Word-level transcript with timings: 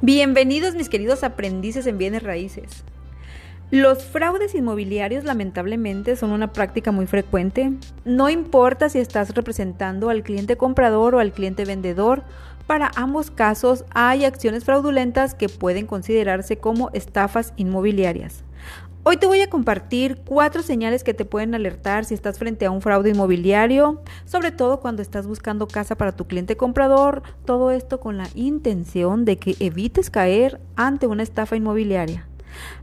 Bienvenidos 0.00 0.76
mis 0.76 0.88
queridos 0.88 1.24
aprendices 1.24 1.88
en 1.88 1.98
bienes 1.98 2.22
raíces. 2.22 2.84
Los 3.72 4.04
fraudes 4.04 4.54
inmobiliarios 4.54 5.24
lamentablemente 5.24 6.14
son 6.14 6.30
una 6.30 6.52
práctica 6.52 6.92
muy 6.92 7.08
frecuente. 7.08 7.72
No 8.04 8.30
importa 8.30 8.88
si 8.90 9.00
estás 9.00 9.34
representando 9.34 10.08
al 10.08 10.22
cliente 10.22 10.56
comprador 10.56 11.16
o 11.16 11.18
al 11.18 11.32
cliente 11.32 11.64
vendedor, 11.64 12.22
para 12.68 12.92
ambos 12.94 13.32
casos 13.32 13.84
hay 13.90 14.24
acciones 14.24 14.64
fraudulentas 14.64 15.34
que 15.34 15.48
pueden 15.48 15.86
considerarse 15.86 16.58
como 16.58 16.90
estafas 16.92 17.52
inmobiliarias. 17.56 18.44
Hoy 19.10 19.16
te 19.16 19.26
voy 19.26 19.40
a 19.40 19.48
compartir 19.48 20.20
cuatro 20.26 20.62
señales 20.62 21.02
que 21.02 21.14
te 21.14 21.24
pueden 21.24 21.54
alertar 21.54 22.04
si 22.04 22.12
estás 22.12 22.38
frente 22.38 22.66
a 22.66 22.70
un 22.70 22.82
fraude 22.82 23.08
inmobiliario, 23.08 24.02
sobre 24.26 24.52
todo 24.52 24.80
cuando 24.80 25.00
estás 25.00 25.26
buscando 25.26 25.66
casa 25.66 25.96
para 25.96 26.14
tu 26.14 26.26
cliente 26.26 26.58
comprador, 26.58 27.22
todo 27.46 27.70
esto 27.70 28.00
con 28.00 28.18
la 28.18 28.28
intención 28.34 29.24
de 29.24 29.38
que 29.38 29.56
evites 29.60 30.10
caer 30.10 30.60
ante 30.76 31.06
una 31.06 31.22
estafa 31.22 31.56
inmobiliaria. 31.56 32.28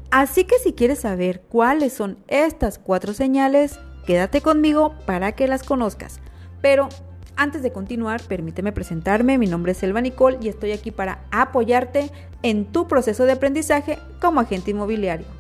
Así 0.09 0.45
que 0.45 0.57
si 0.57 0.73
quieres 0.73 0.97
saber 0.97 1.41
cuáles 1.41 1.93
son 1.93 2.17
estas 2.27 2.80
cuatro 2.80 3.13
señales, 3.13 3.77
quédate 4.07 4.41
conmigo 4.41 4.95
para 5.05 5.33
que 5.33 5.47
las 5.47 5.61
conozcas. 5.61 6.21
Pero 6.59 6.89
antes 7.35 7.61
de 7.61 7.71
continuar, 7.71 8.23
permíteme 8.23 8.71
presentarme. 8.71 9.38
Mi 9.38 9.45
nombre 9.45 9.73
es 9.73 9.77
Selva 9.77 10.02
Nicole 10.02 10.39
y 10.41 10.49
estoy 10.49 10.71
aquí 10.71 10.89
para 10.89 11.19
apoyarte 11.30 12.09
en 12.41 12.66
tu 12.66 12.88
proceso 12.88 13.25
de 13.25 13.33
aprendizaje 13.33 13.99
como 14.19 14.39
agente 14.39 14.71
inmobiliario. 14.71 15.34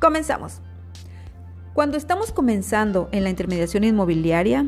Comenzamos. 0.00 0.60
Cuando 1.74 1.96
estamos 1.96 2.32
comenzando 2.32 3.08
en 3.12 3.24
la 3.24 3.30
intermediación 3.30 3.84
inmobiliaria, 3.84 4.66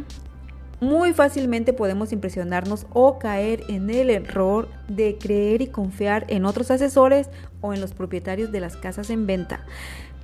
muy 0.81 1.13
fácilmente 1.13 1.73
podemos 1.73 2.13
impresionarnos 2.13 2.87
o 2.93 3.19
caer 3.19 3.63
en 3.69 3.91
el 3.91 4.11
error 4.11 4.69
de 4.89 5.19
creer 5.19 5.63
y 5.63 5.67
confiar 5.69 6.25
en 6.29 6.45
otros 6.45 6.71
asesores 6.71 7.29
o 7.61 7.75
en 7.75 7.81
los 7.81 7.93
propietarios 7.93 8.51
de 8.51 8.61
las 8.61 8.77
casas 8.77 9.11
en 9.11 9.27
venta. 9.27 9.65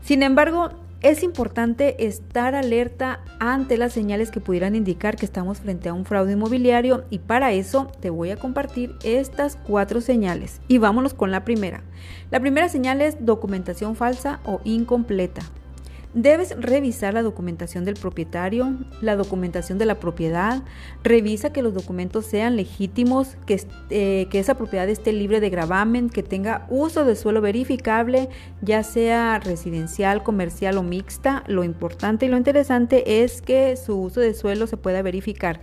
Sin 0.03 0.23
embargo, 0.23 0.71
es 1.03 1.23
importante 1.23 2.07
estar 2.07 2.55
alerta 2.55 3.21
ante 3.39 3.77
las 3.77 3.93
señales 3.93 4.31
que 4.31 4.41
pudieran 4.41 4.75
indicar 4.75 5.17
que 5.17 5.27
estamos 5.27 5.61
frente 5.61 5.89
a 5.89 5.93
un 5.93 6.05
fraude 6.05 6.33
inmobiliario 6.33 7.05
y 7.11 7.19
para 7.19 7.53
eso 7.53 7.91
te 8.01 8.11
voy 8.11 8.31
a 8.31 8.37
compartir 8.37 8.95
estas 9.05 9.57
cuatro 9.57 10.01
señales. 10.01 10.61
Y 10.69 10.79
vámonos 10.79 11.15
con 11.15 11.31
la 11.31 11.45
primera. 11.45 11.83
La 12.31 12.41
primera 12.41 12.69
señal 12.69 13.01
es 13.03 13.25
documentación 13.25 13.95
falsa 13.95 14.41
o 14.45 14.61
incompleta. 14.65 15.43
Debes 16.17 16.57
revisar 16.59 17.13
la 17.13 17.23
documentación 17.23 17.85
del 17.85 17.93
propietario, 17.93 18.75
la 19.03 19.17
documentación 19.17 19.77
de 19.77 19.85
la 19.85 19.97
propiedad, 19.97 20.63
revisa 21.05 21.53
que 21.53 21.61
los 21.61 21.75
documentos 21.75 22.25
sean 22.25 22.57
legítimos, 22.57 23.37
que, 23.45 23.63
eh, 23.91 24.27
que, 24.31 24.39
esa 24.39 24.55
propiedad 24.55 24.89
esté 24.89 25.13
libre 25.13 25.41
de 25.41 25.51
gravamen, 25.51 26.09
que 26.09 26.23
tenga 26.23 26.67
uso 26.71 27.05
de 27.05 27.17
suelo 27.17 27.43
verificable, 27.43 28.31
ya 28.63 28.83
sea 28.83 29.39
residencial, 29.41 30.23
comercial 30.23 30.79
o 30.79 30.83
mixta. 30.83 31.45
Lo 31.49 31.65
importante 31.65 32.25
y 32.25 32.31
lo 32.31 32.39
interesante 32.39 33.23
es 33.23 33.43
que 33.43 33.77
su 33.77 34.01
uso 34.01 34.21
de 34.21 34.33
suelo 34.33 34.67
se 34.67 34.79
pueda 34.79 35.03
verificar. 35.03 35.61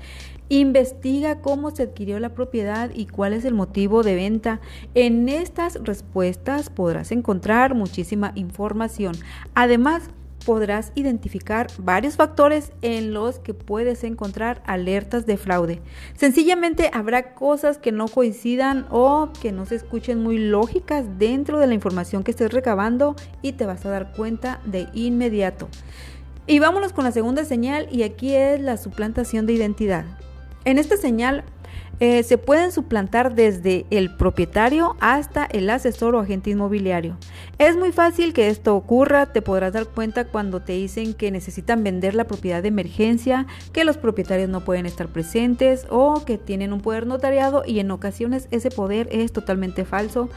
Investiga 0.50 1.42
cómo 1.42 1.72
se 1.72 1.82
adquirió 1.82 2.20
la 2.20 2.36
propiedad 2.36 2.92
y 2.94 3.08
cuál 3.08 3.34
es 3.34 3.44
el 3.46 3.56
motivo 3.56 4.04
de 4.04 4.14
venta. 4.14 4.62
En 4.94 5.30
estas 5.30 5.80
respuestas 5.84 6.70
podrás 6.70 7.12
encontrar 7.12 7.74
muchísima 7.74 8.34
información. 8.36 9.16
Además, 9.56 10.12
podrás 10.46 10.92
identificar 10.96 11.68
varios 11.78 12.16
factores 12.16 12.72
en 12.82 13.14
los 13.14 13.40
que 13.40 13.54
puedes 13.54 14.04
encontrar 14.04 14.62
alertas 14.66 15.26
de 15.26 15.38
fraude. 15.38 15.82
Sencillamente 16.16 16.90
habrá 16.94 17.34
cosas 17.34 17.78
que 17.78 17.92
no 17.92 18.08
coincidan 18.08 18.86
o 18.90 19.30
que 19.42 19.52
no 19.52 19.66
se 19.66 19.76
escuchen 19.76 20.22
muy 20.22 20.38
lógicas 20.38 21.06
dentro 21.18 21.60
de 21.60 21.68
la 21.68 21.74
información 21.74 22.24
que 22.24 22.32
estés 22.32 22.52
recabando 22.52 23.16
y 23.42 23.54
te 23.54 23.66
vas 23.66 23.86
a 23.86 23.90
dar 23.90 24.14
cuenta 24.14 24.60
de 24.66 24.88
inmediato. 24.94 25.70
Y 26.46 26.60
vámonos 26.60 26.92
con 26.92 27.06
la 27.06 27.12
segunda 27.12 27.46
señal 27.46 27.88
y 27.92 28.04
aquí 28.04 28.36
es 28.36 28.60
la 28.60 28.78
suplantación 28.78 29.46
de 29.46 29.54
identidad. 29.54 30.06
En 30.66 30.78
esta 30.78 30.98
señal 30.98 31.44
eh, 32.00 32.24
se 32.24 32.38
pueden 32.38 32.72
suplantar 32.72 33.36
desde 33.36 33.86
el 33.90 34.16
propietario 34.16 34.96
hasta 35.00 35.46
el 35.46 35.70
asesor 35.70 36.16
o 36.16 36.20
agente 36.20 36.50
inmobiliario. 36.50 37.18
Es 37.60 37.78
muy 37.78 37.92
fácil 37.92 38.34
que 38.34 38.50
esto 38.50 38.76
ocurra, 38.76 39.28
te 39.28 39.42
podrás 39.42 39.74
dar 39.74 39.86
cuenta 39.86 40.26
cuando 40.26 40.62
te 40.62 40.74
dicen 40.74 41.14
que 41.14 41.32
necesitan 41.32 41.84
vender 41.84 42.16
la 42.16 42.26
propiedad 42.26 42.62
de 42.62 42.70
emergencia, 42.70 43.46
que 43.72 43.86
los 43.86 43.98
propietarios 43.98 44.50
no 44.50 44.62
pueden 44.62 44.86
estar 44.86 45.08
presentes 45.08 45.86
o 45.90 46.26
que 46.26 46.38
tienen 46.38 46.74
un 46.74 46.82
poder 46.82 47.06
notariado 47.06 47.64
y 47.66 47.80
en 47.80 47.92
ocasiones 47.92 48.48
ese 48.52 48.70
poder 48.70 49.08
es 49.12 49.32
totalmente 49.32 49.86
falso. 49.86 50.30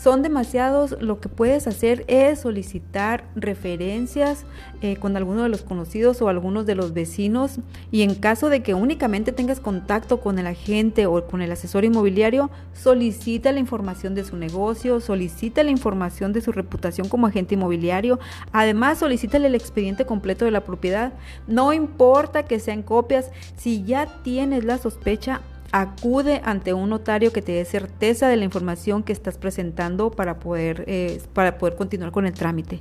Son 0.00 0.22
demasiados, 0.22 0.96
lo 1.02 1.20
que 1.20 1.28
puedes 1.28 1.66
hacer 1.66 2.06
es 2.08 2.40
solicitar 2.40 3.24
referencias 3.34 4.46
eh, 4.80 4.96
con 4.96 5.14
alguno 5.14 5.42
de 5.42 5.50
los 5.50 5.60
conocidos 5.60 6.22
o 6.22 6.30
algunos 6.30 6.64
de 6.64 6.74
los 6.74 6.94
vecinos. 6.94 7.58
Y 7.90 8.00
en 8.00 8.14
caso 8.14 8.48
de 8.48 8.62
que 8.62 8.72
únicamente 8.72 9.30
tengas 9.30 9.60
contacto 9.60 10.20
con 10.20 10.38
el 10.38 10.46
agente 10.46 10.99
o 11.06 11.26
con 11.26 11.42
el 11.42 11.52
asesor 11.52 11.84
inmobiliario, 11.84 12.50
solicita 12.72 13.52
la 13.52 13.58
información 13.58 14.14
de 14.14 14.24
su 14.24 14.36
negocio, 14.36 15.00
solicita 15.00 15.62
la 15.62 15.70
información 15.70 16.32
de 16.32 16.40
su 16.40 16.52
reputación 16.52 17.08
como 17.08 17.26
agente 17.26 17.54
inmobiliario, 17.54 18.18
además 18.52 18.98
solicítale 18.98 19.46
el 19.46 19.54
expediente 19.54 20.06
completo 20.06 20.44
de 20.44 20.50
la 20.50 20.64
propiedad, 20.64 21.12
no 21.46 21.72
importa 21.72 22.44
que 22.44 22.60
sean 22.60 22.82
copias, 22.82 23.30
si 23.56 23.84
ya 23.84 24.22
tienes 24.22 24.64
la 24.64 24.78
sospecha, 24.78 25.40
acude 25.72 26.40
ante 26.44 26.74
un 26.74 26.90
notario 26.90 27.32
que 27.32 27.42
te 27.42 27.52
dé 27.52 27.64
certeza 27.64 28.28
de 28.28 28.36
la 28.36 28.44
información 28.44 29.02
que 29.02 29.12
estás 29.12 29.38
presentando 29.38 30.10
para 30.10 30.38
poder, 30.38 30.84
eh, 30.86 31.20
para 31.32 31.58
poder 31.58 31.76
continuar 31.76 32.12
con 32.12 32.26
el 32.26 32.32
trámite. 32.32 32.80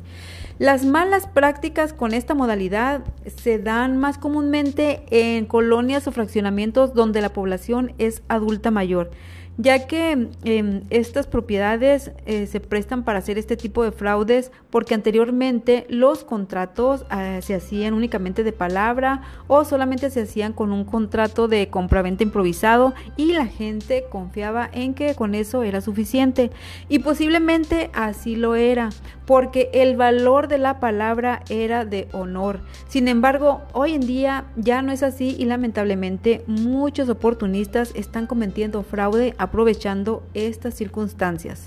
Las 0.58 0.86
malas 0.86 1.28
prácticas 1.28 1.94
con 1.94 2.14
esta 2.14 2.34
modalidad 2.34 3.02
se 3.26 3.60
dan 3.60 3.98
más 3.98 4.18
comúnmente 4.18 5.04
en 5.10 5.46
colonias 5.46 6.08
o 6.08 6.12
fraccionamientos 6.12 6.94
donde 6.94 7.22
la 7.22 7.34
población 7.34 7.94
es 7.98 8.24
adulta 8.28 8.72
mayor 8.72 9.12
ya 9.60 9.88
que 9.88 10.30
em, 10.46 10.82
estas 10.90 11.28
propiedades 11.28 12.12
eh, 12.26 12.48
se 12.48 12.62
prestan 12.62 13.04
para 13.04 13.20
hacer 13.20 13.38
este 13.38 13.58
tipo 13.58 13.84
de 13.84 13.92
fraudes 13.92 14.54
porque 14.70 14.96
anteriormente 14.96 15.86
los 15.90 16.24
contratos 16.24 17.06
eh, 17.12 17.42
se 17.42 17.56
hacían 17.56 17.94
únicamente 17.94 18.46
de 18.46 18.54
palabra 18.54 19.22
o 19.48 19.66
solamente 19.66 20.12
se 20.12 20.22
hacían 20.22 20.54
con 20.54 20.72
un 20.72 20.86
contrato 20.86 21.50
de 21.50 21.68
compraventa 21.68 22.24
improvisado 22.24 22.94
y 23.18 23.34
la 23.34 23.48
gente 23.48 24.06
confiaba 24.10 24.70
en 24.72 24.94
que 24.94 25.14
con 25.14 25.36
eso 25.36 25.64
era 25.64 25.82
suficiente 25.82 26.52
y 26.88 27.00
posiblemente 27.00 27.90
así 27.94 28.38
lo 28.38 28.56
era 28.56 28.92
porque 29.26 29.70
el 29.74 29.98
valor 29.98 30.48
de 30.48 30.58
la 30.58 30.80
palabra 30.80 31.44
era 31.50 31.84
de 31.84 32.08
honor. 32.14 32.62
Sin 32.88 33.08
embargo, 33.08 33.62
hoy 33.74 33.94
en 33.94 34.08
día 34.08 34.46
ya 34.56 34.82
no 34.82 34.94
es 34.94 35.04
así 35.04 35.36
y 35.38 35.46
lamentablemente 35.46 36.44
muchos 36.48 37.10
oportunistas 37.10 37.92
están 37.94 38.26
cometiendo 38.26 38.84
fraude 38.84 39.36
aprovechando 39.50 40.24
estas 40.34 40.76
circunstancias. 40.76 41.66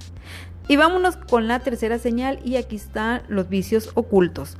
Y 0.68 0.76
vámonos 0.76 1.16
con 1.16 1.48
la 1.48 1.58
tercera 1.58 1.98
señal 1.98 2.38
y 2.44 2.56
aquí 2.56 2.76
están 2.76 3.22
los 3.28 3.48
vicios 3.48 3.90
ocultos. 3.94 4.56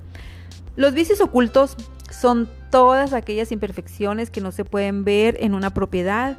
Los 0.74 0.92
vicios 0.92 1.20
ocultos 1.20 1.76
son 2.10 2.48
todas 2.70 3.12
aquellas 3.12 3.52
imperfecciones 3.52 4.30
que 4.30 4.40
no 4.40 4.50
se 4.50 4.64
pueden 4.64 5.04
ver 5.04 5.36
en 5.40 5.54
una 5.54 5.72
propiedad 5.72 6.36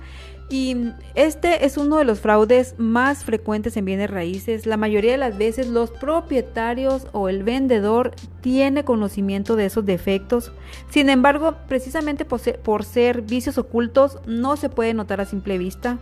y 0.50 0.92
este 1.16 1.66
es 1.66 1.78
uno 1.78 1.98
de 1.98 2.04
los 2.04 2.20
fraudes 2.20 2.76
más 2.78 3.24
frecuentes 3.24 3.76
en 3.78 3.86
bienes 3.86 4.10
raíces. 4.10 4.66
La 4.66 4.78
mayoría 4.78 5.14
de 5.14 5.18
las 5.18 5.38
veces 5.38 5.68
los 5.68 5.90
propietarios 5.90 7.08
o 7.12 7.30
el 7.30 7.44
vendedor 7.44 8.12
tiene 8.42 8.84
conocimiento 8.84 9.56
de 9.56 9.66
esos 9.66 9.86
defectos. 9.86 10.52
Sin 10.90 11.10
embargo, 11.10 11.56
precisamente 11.68 12.26
por 12.26 12.84
ser, 12.84 13.22
vicios 13.22 13.58
ocultos 13.58 14.20
no 14.26 14.58
se 14.58 14.70
puede 14.70 14.94
notar 14.94 15.22
a 15.22 15.26
simple 15.26 15.58
vista. 15.58 15.98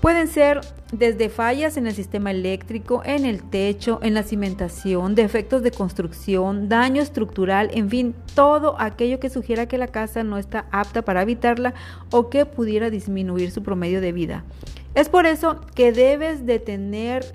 Pueden 0.00 0.28
ser 0.28 0.60
desde 0.92 1.30
fallas 1.30 1.76
en 1.78 1.86
el 1.86 1.94
sistema 1.94 2.30
eléctrico, 2.30 3.00
en 3.06 3.24
el 3.24 3.42
techo, 3.42 4.00
en 4.02 4.12
la 4.12 4.22
cimentación, 4.22 5.14
defectos 5.14 5.62
de 5.62 5.70
construcción, 5.70 6.68
daño 6.68 7.00
estructural, 7.00 7.70
en 7.72 7.88
fin, 7.88 8.14
todo 8.34 8.76
aquello 8.78 9.18
que 9.18 9.30
sugiera 9.30 9.66
que 9.66 9.78
la 9.78 9.86
casa 9.86 10.22
no 10.22 10.36
está 10.36 10.66
apta 10.72 11.02
para 11.02 11.22
habitarla 11.22 11.72
o 12.10 12.28
que 12.28 12.44
pudiera 12.44 12.90
disminuir 12.90 13.50
su 13.50 13.62
promedio 13.62 13.83
de 14.00 14.12
vida. 14.12 14.44
Es 14.94 15.08
por 15.08 15.26
eso 15.26 15.60
que 15.74 15.92
debes 15.92 16.46
de 16.46 16.58
tener 16.58 17.34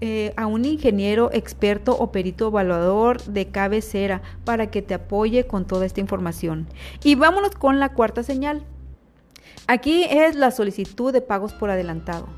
eh, 0.00 0.32
a 0.36 0.46
un 0.46 0.64
ingeniero 0.64 1.30
experto 1.32 1.96
o 1.98 2.12
perito 2.12 2.48
evaluador 2.48 3.22
de 3.24 3.48
cabecera 3.48 4.22
para 4.44 4.70
que 4.70 4.80
te 4.80 4.94
apoye 4.94 5.46
con 5.46 5.66
toda 5.66 5.86
esta 5.86 6.00
información. 6.00 6.68
Y 7.02 7.16
vámonos 7.16 7.52
con 7.52 7.80
la 7.80 7.94
cuarta 7.94 8.22
señal. 8.22 8.64
Aquí 9.66 10.04
es 10.04 10.36
la 10.36 10.50
solicitud 10.50 11.12
de 11.12 11.20
pagos 11.20 11.52
por 11.52 11.70
adelantado. 11.70 12.28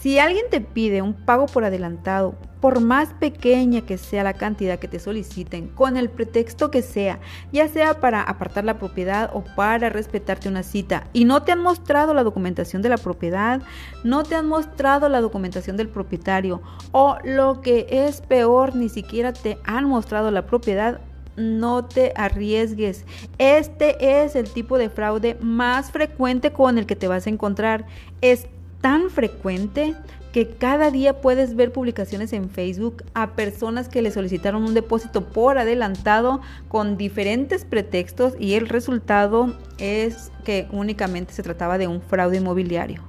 Si 0.00 0.20
alguien 0.20 0.44
te 0.48 0.60
pide 0.60 1.02
un 1.02 1.12
pago 1.12 1.46
por 1.46 1.64
adelantado, 1.64 2.36
por 2.60 2.80
más 2.80 3.14
pequeña 3.14 3.80
que 3.80 3.98
sea 3.98 4.22
la 4.22 4.34
cantidad 4.34 4.78
que 4.78 4.86
te 4.86 5.00
soliciten, 5.00 5.68
con 5.68 5.96
el 5.96 6.08
pretexto 6.08 6.70
que 6.70 6.82
sea, 6.82 7.18
ya 7.52 7.66
sea 7.66 7.98
para 7.98 8.22
apartar 8.22 8.64
la 8.64 8.78
propiedad 8.78 9.30
o 9.32 9.42
para 9.56 9.88
respetarte 9.88 10.48
una 10.48 10.62
cita, 10.62 11.08
y 11.12 11.24
no 11.24 11.42
te 11.42 11.50
han 11.50 11.60
mostrado 11.60 12.14
la 12.14 12.22
documentación 12.22 12.80
de 12.80 12.90
la 12.90 12.96
propiedad, 12.96 13.60
no 14.04 14.22
te 14.22 14.36
han 14.36 14.46
mostrado 14.46 15.08
la 15.08 15.20
documentación 15.20 15.76
del 15.76 15.88
propietario, 15.88 16.62
o 16.92 17.18
lo 17.24 17.60
que 17.60 17.86
es 17.90 18.20
peor, 18.20 18.76
ni 18.76 18.88
siquiera 18.88 19.32
te 19.32 19.58
han 19.64 19.84
mostrado 19.86 20.30
la 20.30 20.46
propiedad, 20.46 21.00
no 21.36 21.84
te 21.84 22.12
arriesgues. 22.16 23.04
Este 23.38 24.22
es 24.22 24.36
el 24.36 24.50
tipo 24.50 24.78
de 24.78 24.90
fraude 24.90 25.36
más 25.40 25.90
frecuente 25.90 26.52
con 26.52 26.78
el 26.78 26.86
que 26.86 26.96
te 26.96 27.08
vas 27.08 27.26
a 27.26 27.30
encontrar. 27.30 27.86
Es 28.20 28.48
tan 28.80 29.10
frecuente 29.10 29.94
que 30.32 30.48
cada 30.50 30.90
día 30.90 31.20
puedes 31.20 31.56
ver 31.56 31.72
publicaciones 31.72 32.32
en 32.32 32.50
Facebook 32.50 33.02
a 33.14 33.34
personas 33.34 33.88
que 33.88 34.02
le 34.02 34.10
solicitaron 34.10 34.62
un 34.62 34.74
depósito 34.74 35.24
por 35.24 35.58
adelantado 35.58 36.40
con 36.68 36.96
diferentes 36.96 37.64
pretextos 37.64 38.34
y 38.38 38.54
el 38.54 38.68
resultado 38.68 39.54
es 39.78 40.30
que 40.44 40.68
únicamente 40.70 41.32
se 41.32 41.42
trataba 41.42 41.78
de 41.78 41.88
un 41.88 42.02
fraude 42.02 42.36
inmobiliario. 42.36 43.02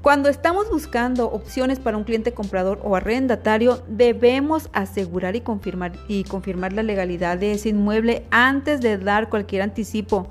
Cuando 0.00 0.28
estamos 0.28 0.70
buscando 0.70 1.30
opciones 1.30 1.78
para 1.78 1.96
un 1.96 2.04
cliente 2.04 2.34
comprador 2.34 2.78
o 2.84 2.94
arrendatario, 2.94 3.82
debemos 3.88 4.68
asegurar 4.74 5.34
y 5.34 5.40
confirmar, 5.40 5.92
y 6.08 6.24
confirmar 6.24 6.74
la 6.74 6.82
legalidad 6.82 7.38
de 7.38 7.52
ese 7.52 7.70
inmueble 7.70 8.26
antes 8.30 8.82
de 8.82 8.98
dar 8.98 9.30
cualquier 9.30 9.62
anticipo 9.62 10.28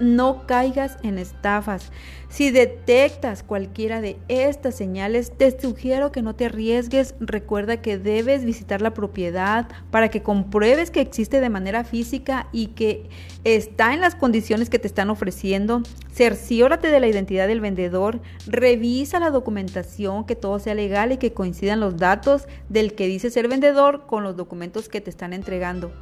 no 0.00 0.46
caigas 0.46 0.96
en 1.02 1.18
estafas. 1.18 1.92
Si 2.28 2.50
detectas 2.50 3.42
cualquiera 3.42 4.00
de 4.00 4.18
estas 4.28 4.76
señales, 4.76 5.32
te 5.36 5.60
sugiero 5.60 6.10
que 6.12 6.22
no 6.22 6.34
te 6.34 6.46
arriesgues. 6.46 7.14
Recuerda 7.20 7.82
que 7.82 7.98
debes 7.98 8.44
visitar 8.44 8.82
la 8.82 8.94
propiedad 8.94 9.68
para 9.90 10.08
que 10.08 10.22
compruebes 10.22 10.90
que 10.90 11.00
existe 11.00 11.40
de 11.40 11.50
manera 11.50 11.84
física 11.84 12.48
y 12.52 12.68
que 12.68 13.08
está 13.44 13.94
en 13.94 14.00
las 14.00 14.14
condiciones 14.14 14.70
que 14.70 14.78
te 14.78 14.86
están 14.86 15.10
ofreciendo. 15.10 15.82
Cerciórate 16.12 16.88
de 16.88 17.00
la 17.00 17.08
identidad 17.08 17.46
del 17.46 17.60
vendedor. 17.60 18.20
Revisa 18.46 19.20
la 19.20 19.30
documentación, 19.30 20.24
que 20.24 20.36
todo 20.36 20.58
sea 20.58 20.74
legal 20.74 21.12
y 21.12 21.18
que 21.18 21.32
coincidan 21.32 21.80
los 21.80 21.96
datos 21.96 22.46
del 22.68 22.94
que 22.94 23.06
dice 23.06 23.30
ser 23.30 23.48
vendedor 23.48 24.06
con 24.06 24.22
los 24.22 24.36
documentos 24.36 24.88
que 24.88 25.00
te 25.00 25.10
están 25.10 25.32
entregando. 25.32 25.92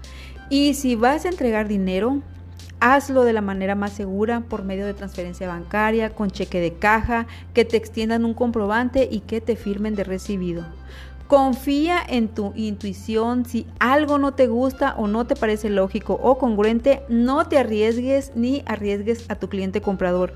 Y 0.51 0.75
si 0.75 0.94
vas 0.94 1.25
a 1.25 1.29
entregar 1.29 1.69
dinero, 1.69 2.23
Hazlo 2.81 3.25
de 3.25 3.33
la 3.33 3.41
manera 3.41 3.75
más 3.75 3.93
segura 3.93 4.41
por 4.41 4.63
medio 4.63 4.87
de 4.87 4.95
transferencia 4.95 5.49
bancaria, 5.49 6.15
con 6.15 6.31
cheque 6.31 6.61
de 6.61 6.75
caja, 6.75 7.27
que 7.53 7.65
te 7.65 7.77
extiendan 7.77 8.25
un 8.25 8.35
comprobante 8.35 9.09
y 9.11 9.21
que 9.21 9.41
te 9.41 9.57
firmen 9.57 9.97
de 9.97 10.05
recibido. 10.05 10.65
Confía 11.27 12.01
en 12.09 12.29
tu 12.29 12.53
intuición. 12.57 13.45
Si 13.45 13.67
algo 13.81 14.19
no 14.19 14.33
te 14.33 14.47
gusta 14.47 14.95
o 14.97 15.09
no 15.09 15.27
te 15.27 15.37
parece 15.37 15.69
lógico 15.69 16.19
o 16.23 16.39
congruente, 16.39 17.03
no 17.09 17.47
te 17.49 17.59
arriesgues 17.59 18.33
ni 18.35 18.63
arriesgues 18.65 19.27
a 19.29 19.35
tu 19.35 19.49
cliente 19.49 19.83
comprador. 19.83 20.33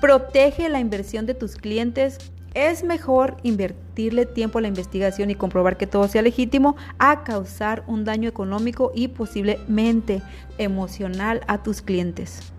Protege 0.00 0.68
la 0.68 0.78
inversión 0.78 1.26
de 1.26 1.34
tus 1.34 1.56
clientes 1.56 2.18
es 2.56 2.84
mejor 2.84 3.36
invertirle 3.42 4.24
tiempo 4.24 4.58
a 4.58 4.62
la 4.62 4.68
investigación 4.68 5.30
y 5.30 5.34
comprobar 5.34 5.76
que 5.76 5.86
todo 5.86 6.08
sea 6.08 6.22
legítimo 6.22 6.74
a 6.98 7.22
causar 7.22 7.84
un 7.86 8.04
daño 8.04 8.30
económico 8.30 8.92
y 8.94 9.08
posiblemente 9.08 10.22
emocional 10.56 11.42
a 11.48 11.62
tus 11.62 11.82
clientes. 11.82 12.55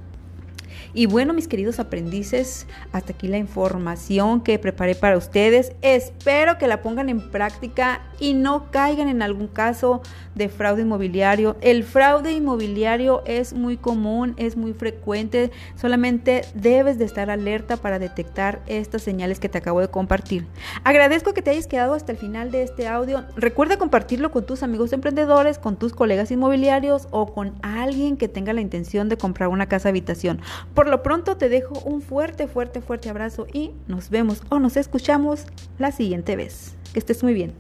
Y 0.97 1.05
bueno, 1.05 1.31
mis 1.31 1.47
queridos 1.47 1.79
aprendices, 1.79 2.65
hasta 2.91 3.13
aquí 3.13 3.27
la 3.27 3.37
información 3.37 4.41
que 4.41 4.57
preparé 4.57 4.95
para 4.95 5.15
ustedes. 5.15 5.73
Espero 5.83 6.57
que 6.57 6.65
la 6.65 6.81
pongan 6.81 7.07
en 7.09 7.29
práctica 7.29 8.01
y 8.19 8.33
no 8.33 8.71
caigan 8.71 9.07
en 9.07 9.21
algún 9.21 9.47
caso 9.47 10.01
de 10.33 10.49
fraude 10.49 10.81
inmobiliario. 10.81 11.55
El 11.61 11.83
fraude 11.83 12.31
inmobiliario 12.31 13.21
es 13.27 13.53
muy 13.53 13.77
común, 13.77 14.33
es 14.37 14.57
muy 14.57 14.73
frecuente. 14.73 15.51
Solamente 15.75 16.41
debes 16.55 16.97
de 16.97 17.05
estar 17.05 17.29
alerta 17.29 17.77
para 17.77 17.99
detectar 17.99 18.63
estas 18.65 19.03
señales 19.03 19.39
que 19.39 19.49
te 19.49 19.59
acabo 19.59 19.81
de 19.81 19.89
compartir. 19.89 20.47
Agradezco 20.83 21.35
que 21.35 21.43
te 21.43 21.51
hayas 21.51 21.67
quedado 21.67 21.93
hasta 21.93 22.11
el 22.11 22.17
final 22.17 22.49
de 22.49 22.63
este 22.63 22.87
audio. 22.87 23.23
Recuerda 23.35 23.77
compartirlo 23.77 24.31
con 24.31 24.47
tus 24.47 24.63
amigos 24.63 24.93
emprendedores, 24.93 25.59
con 25.59 25.75
tus 25.75 25.93
colegas 25.93 26.31
inmobiliarios 26.31 27.07
o 27.11 27.35
con 27.35 27.53
alguien 27.61 28.17
que 28.17 28.27
tenga 28.27 28.51
la 28.53 28.61
intención 28.61 29.09
de 29.09 29.17
comprar 29.17 29.49
una 29.49 29.67
casa 29.67 29.89
habitación. 29.89 30.41
Por 30.87 30.93
lo 30.93 31.03
pronto 31.03 31.35
te 31.35 31.49
dejo 31.49 31.77
un 31.81 32.01
fuerte, 32.01 32.47
fuerte, 32.47 32.79
fuerte 32.79 33.09
abrazo 33.09 33.45
y 33.51 33.71
nos 33.87 34.09
vemos 34.09 34.41
o 34.47 34.57
nos 34.57 34.77
escuchamos 34.77 35.43
la 35.79 35.91
siguiente 35.91 36.37
vez. 36.37 36.77
Que 36.93 36.99
estés 36.99 37.23
muy 37.23 37.33
bien. 37.33 37.51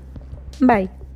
Bye. 0.61 1.06